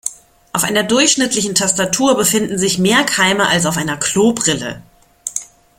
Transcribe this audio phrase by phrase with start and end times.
[0.51, 4.81] Auf einer durchschnittlichen Tastatur befinden sich mehr Keime als auf einer Klobrille.